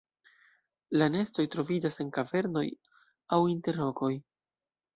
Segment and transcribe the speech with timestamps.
[1.01, 2.65] La nestoj troviĝas en kavernoj
[3.37, 4.13] aŭ inter rokoj.